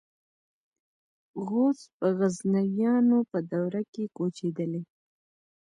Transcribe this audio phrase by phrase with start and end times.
[1.45, 4.81] غوز په غزنویانو په دوره کې کوچېدلي.